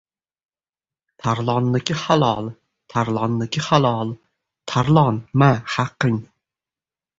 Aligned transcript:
—Tarlonniki 1.25 1.97
halol, 2.05 2.47
Tarlonniki 2.95 3.63
halol! 3.67 4.15
Tarlon, 4.75 5.23
ma, 5.45 5.55
haqing! 5.79 6.21